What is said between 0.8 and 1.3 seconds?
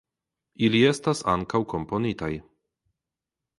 estas